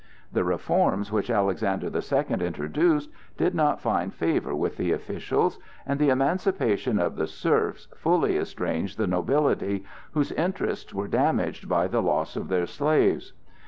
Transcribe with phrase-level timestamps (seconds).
[0.33, 5.99] The reforms which Alexander the Second introduced did not find favor with the officials, and
[5.99, 9.83] the emancipation of the serfs fully estranged the nobility,
[10.13, 13.33] whose interests were damaged by the loss of their slaves.